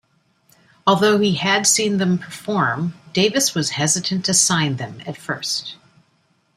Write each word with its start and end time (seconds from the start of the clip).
Although 0.87 1.19
he 1.19 1.35
had 1.35 1.67
seen 1.67 1.97
them 1.99 2.17
perform, 2.17 2.95
Davis 3.13 3.53
was 3.53 3.69
hesitant 3.69 4.25
to 4.25 4.33
sign 4.33 4.77
them 4.77 4.99
at 5.05 5.15
first. 5.15 5.75